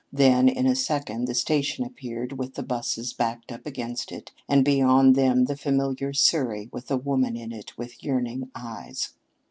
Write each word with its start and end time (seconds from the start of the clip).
Then, 0.11 0.49
in 0.49 0.65
a 0.65 0.75
second, 0.75 1.27
the 1.27 1.35
station 1.35 1.85
appeared 1.85 2.31
with 2.39 2.55
the 2.55 2.63
busses 2.63 3.13
backed 3.13 3.51
up 3.51 3.67
against 3.67 4.11
it, 4.11 4.31
and 4.49 4.65
beyond 4.65 5.13
them 5.15 5.45
the 5.45 5.55
familiar 5.55 6.11
surrey 6.11 6.69
with 6.73 6.89
a 6.89 6.97
woman 6.97 7.37
in 7.37 7.51
it 7.51 7.77
with 7.77 8.03
yearning 8.03 8.49
eyes. 8.55 9.09